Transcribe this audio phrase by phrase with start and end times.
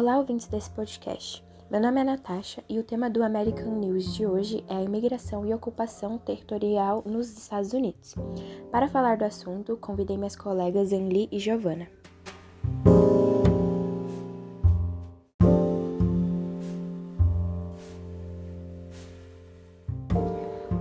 [0.00, 1.44] Olá, ouvintes desse podcast.
[1.70, 5.44] Meu nome é Natasha e o tema do American News de hoje é a imigração
[5.44, 8.14] e ocupação territorial nos Estados Unidos.
[8.72, 11.86] Para falar do assunto, convidei minhas colegas Anli e Giovanna.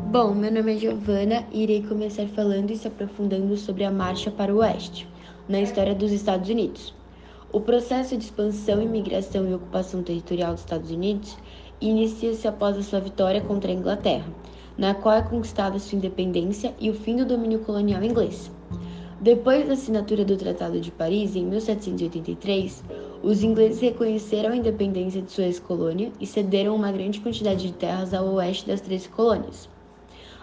[0.10, 4.32] Bom, meu nome é Giovanna e irei começar falando e se aprofundando sobre a Marcha
[4.32, 5.06] para o Oeste,
[5.50, 6.98] na história dos Estados Unidos.
[7.52, 11.36] O processo de expansão, imigração e ocupação territorial dos Estados Unidos
[11.82, 14.32] inicia-se após a sua vitória contra a Inglaterra,
[14.78, 18.52] na qual é conquistada sua independência e o fim do domínio colonial inglês.
[19.20, 22.84] Depois da assinatura do Tratado de Paris, em 1783,
[23.24, 28.14] os ingleses reconheceram a independência de sua ex-colônia e cederam uma grande quantidade de terras
[28.14, 29.68] ao oeste das três colônias.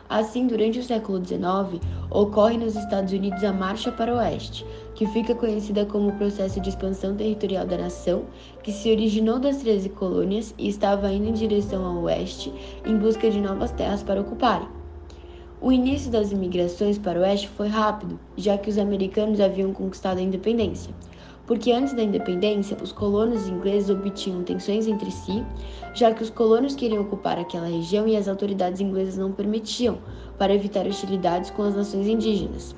[0.08, 5.04] Assim, durante o século XIX, ocorre nos Estados Unidos a Marcha para o Oeste, que
[5.06, 8.24] fica conhecida como o processo de expansão territorial da nação,
[8.62, 12.52] que se originou das 13 colônias e estava indo em direção ao oeste
[12.86, 14.68] em busca de novas terras para ocuparem.
[15.60, 20.18] O início das imigrações para o oeste foi rápido, já que os americanos haviam conquistado
[20.18, 20.94] a independência
[21.46, 25.44] porque antes da independência, os colonos ingleses obtinham tensões entre si,
[25.94, 29.98] já que os colonos queriam ocupar aquela região e as autoridades inglesas não permitiam,
[30.36, 32.74] para evitar hostilidades com as nações indígenas.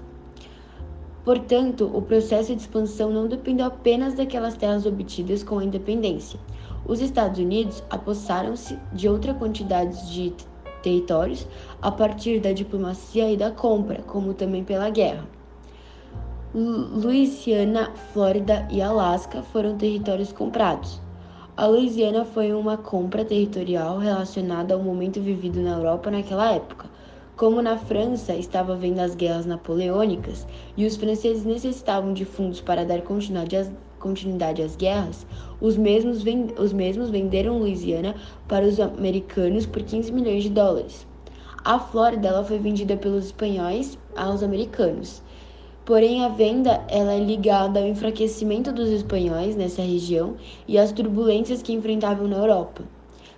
[1.25, 6.39] Portanto, o processo de expansão não dependeu apenas daquelas terras obtidas com a independência.
[6.87, 10.33] Os Estados Unidos apossaram-se de outra quantidade de
[10.83, 11.47] territórios
[11.83, 15.38] a partir da diplomacia e da compra, como também pela guerra.
[16.61, 21.01] Louisiana, Flórida e Alasca foram territórios comprados.
[21.57, 26.91] A Louisiana foi uma compra territorial relacionada ao momento vivido na Europa naquela época.
[27.37, 32.85] Como na França estava havendo as guerras napoleônicas e os franceses necessitavam de fundos para
[32.85, 35.25] dar continuidade às, guerras,
[35.61, 36.25] os mesmos,
[36.59, 38.17] os mesmos venderam Louisiana
[38.49, 41.07] para os americanos por 15 milhões de dólares.
[41.65, 45.23] A Flórida foi vendida pelos espanhóis aos americanos.
[45.89, 50.37] Porém, a venda ela é ligada ao enfraquecimento dos espanhóis nessa região
[50.69, 52.85] e às turbulências que enfrentavam na Europa.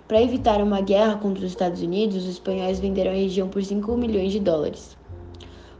[0.05, 3.95] Para evitar uma guerra contra os Estados Unidos, os espanhóis venderam a região por 5
[3.95, 4.97] milhões de dólares.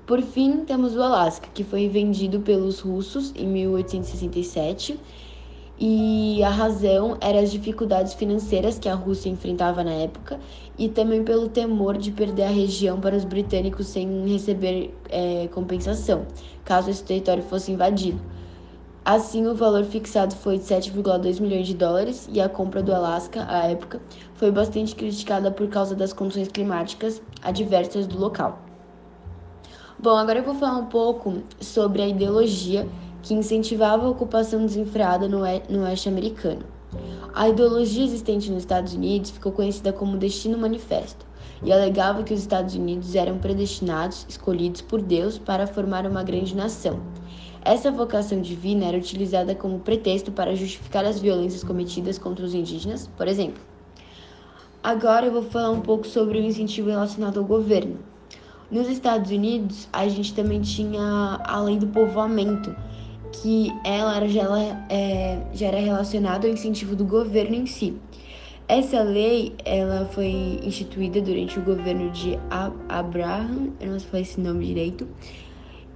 [0.08, 4.98] Por fim, temos o Alasca, que foi vendido pelos russos em 1867
[5.84, 10.40] e a razão era as dificuldades financeiras que a Rússia enfrentava na época
[10.78, 16.28] e também pelo temor de perder a região para os britânicos sem receber é, compensação,
[16.64, 18.22] caso esse território fosse invadido.
[19.04, 23.44] Assim, o valor fixado foi de 7,2 milhões de dólares e a compra do Alasca,
[23.50, 24.00] à época,
[24.36, 28.60] foi bastante criticada por causa das condições climáticas adversas do local.
[29.98, 32.88] Bom, agora eu vou falar um pouco sobre a ideologia
[33.22, 36.64] que incentivava a ocupação desenfreada no oeste americano.
[37.34, 41.26] A ideologia existente nos Estados Unidos ficou conhecida como Destino Manifesto
[41.64, 46.56] e alegava que os Estados Unidos eram predestinados, escolhidos por Deus para formar uma grande
[46.56, 47.00] nação.
[47.64, 53.08] Essa vocação divina era utilizada como pretexto para justificar as violências cometidas contra os indígenas,
[53.16, 53.62] por exemplo.
[54.84, 58.00] Agora eu vou falar um pouco sobre o incentivo relacionado ao governo.
[58.72, 62.76] Nos Estados Unidos, a gente também tinha a lei do povoamento,
[63.32, 64.48] que ela já,
[64.90, 67.96] é, já era relacionada ao incentivo do governo em si.
[68.68, 72.40] Essa lei ela foi instituída durante o governo de
[72.88, 75.08] Abraham, eu não sei falar esse nome direito,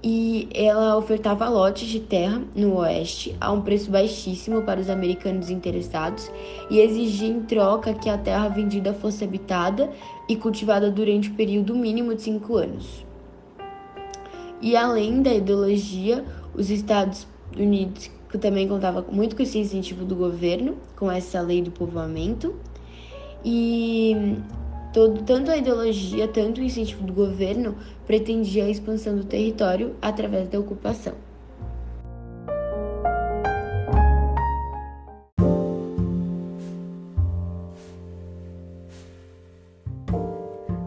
[0.02, 5.48] e ela ofertava lotes de terra no oeste a um preço baixíssimo para os americanos
[5.48, 6.30] interessados
[6.70, 9.90] e exigia em troca que a terra vendida fosse habitada
[10.28, 13.06] e cultivada durante o um período mínimo de cinco anos.
[14.60, 16.24] E além da ideologia,
[16.56, 21.70] os Estados Unidos também contava muito com esse incentivo do governo, com essa lei do
[21.70, 22.54] povoamento.
[23.44, 24.36] E
[24.92, 30.48] todo, tanto a ideologia, tanto o incentivo do governo pretendia a expansão do território através
[30.48, 31.14] da ocupação.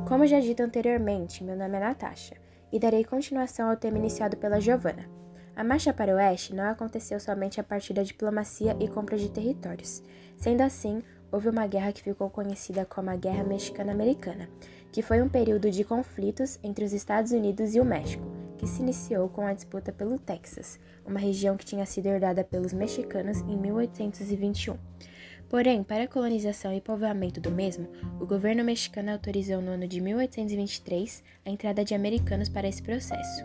[0.07, 2.35] Como já dito anteriormente, meu nome é Natasha
[2.71, 5.19] e darei continuação ao tema iniciado pela Giovanna.
[5.59, 9.29] A marcha para o oeste não aconteceu somente a partir da diplomacia e compra de
[9.29, 10.01] territórios.
[10.37, 14.47] Sendo assim, houve uma guerra que ficou conhecida como a Guerra Mexicana-Americana,
[14.89, 18.23] que foi um período de conflitos entre os Estados Unidos e o México,
[18.57, 22.71] que se iniciou com a disputa pelo Texas, uma região que tinha sido herdada pelos
[22.71, 24.77] mexicanos em 1821.
[25.49, 29.99] Porém, para a colonização e povoamento do mesmo, o governo mexicano autorizou no ano de
[29.99, 33.43] 1823 a entrada de americanos para esse processo.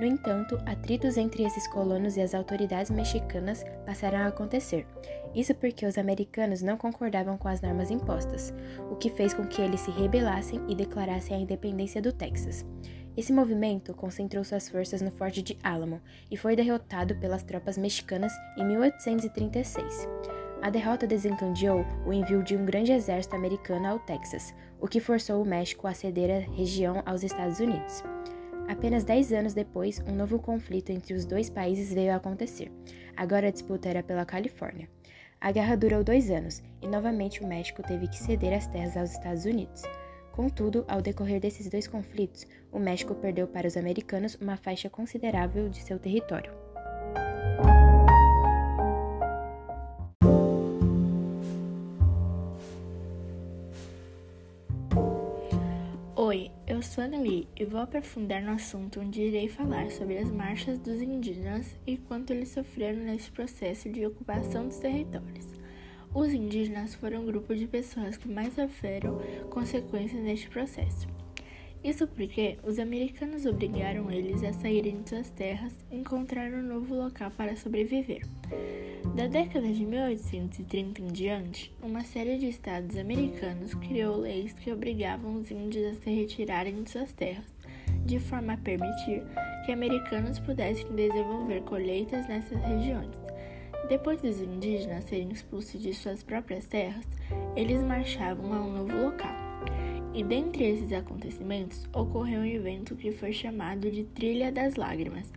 [0.00, 4.86] No entanto, atritos entre esses colonos e as autoridades mexicanas passaram a acontecer.
[5.34, 8.52] Isso porque os americanos não concordavam com as normas impostas,
[8.90, 12.64] o que fez com que eles se rebelassem e declarassem a independência do Texas.
[13.16, 18.32] Esse movimento concentrou suas forças no Forte de Alamo e foi derrotado pelas tropas mexicanas
[18.56, 20.08] em 1836.
[20.60, 25.42] A derrota desencadeou o envio de um grande exército americano ao Texas, o que forçou
[25.42, 28.02] o México a ceder a região aos Estados Unidos.
[28.68, 32.72] Apenas dez anos depois, um novo conflito entre os dois países veio a acontecer.
[33.16, 34.88] Agora a disputa era pela Califórnia.
[35.40, 39.12] A guerra durou dois anos e novamente o México teve que ceder as terras aos
[39.12, 39.82] Estados Unidos.
[40.32, 45.68] Contudo, ao decorrer desses dois conflitos, o México perdeu para os americanos uma faixa considerável
[45.68, 46.63] de seu território.
[56.94, 61.76] Sou Nelly e vou aprofundar no assunto onde irei falar sobre as marchas dos indígenas
[61.84, 65.44] e quanto eles sofreram neste processo de ocupação dos territórios.
[66.14, 69.18] Os indígenas foram o grupo de pessoas que mais sofreram
[69.50, 71.08] consequências neste processo.
[71.84, 76.94] Isso porque os americanos obrigaram eles a saírem de suas terras e encontrar um novo
[76.94, 78.22] local para sobreviver.
[79.14, 85.34] Da década de 1830 em diante, uma série de estados americanos criou leis que obrigavam
[85.34, 87.44] os índios a se retirarem de suas terras,
[88.06, 89.22] de forma a permitir
[89.66, 93.14] que americanos pudessem desenvolver colheitas nessas regiões.
[93.90, 97.04] Depois dos indígenas serem expulsos de suas próprias terras,
[97.54, 99.43] eles marchavam a um novo local.
[100.14, 105.32] E dentre esses acontecimentos ocorreu um evento que foi chamado de Trilha das Lágrimas.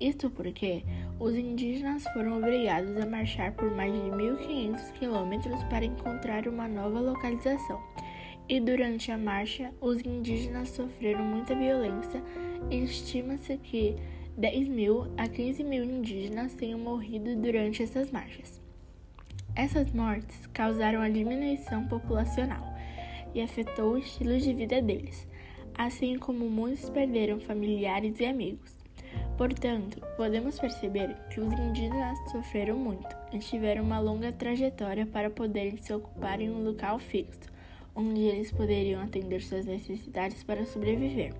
[0.00, 0.82] Isto porque
[1.20, 6.98] os indígenas foram obrigados a marchar por mais de 1.500 quilômetros para encontrar uma nova
[6.98, 7.78] localização.
[8.48, 12.22] E durante a marcha, os indígenas sofreram muita violência
[12.70, 13.94] e estima-se que
[14.38, 18.62] 10 mil a 15 mil indígenas tenham morrido durante essas marchas.
[19.54, 22.71] Essas mortes causaram a diminuição populacional
[23.34, 25.26] e afetou o estilo de vida deles,
[25.74, 28.82] assim como muitos perderam familiares e amigos.
[29.36, 35.76] Portanto, podemos perceber que os indígenas sofreram muito e tiveram uma longa trajetória para poderem
[35.76, 37.50] se ocupar em um local fixo,
[37.94, 41.34] onde eles poderiam atender suas necessidades para sobreviver.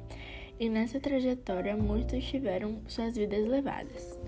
[0.58, 4.21] E nessa trajetória, muitos tiveram suas vidas levadas.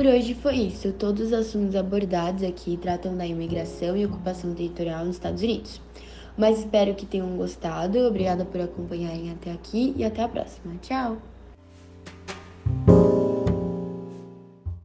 [0.00, 0.94] Por hoje foi isso.
[0.94, 5.78] Todos os assuntos abordados aqui tratam da imigração e ocupação territorial nos Estados Unidos.
[6.38, 7.98] Mas espero que tenham gostado.
[7.98, 10.74] Obrigada por acompanharem até aqui e até a próxima.
[10.80, 11.29] Tchau!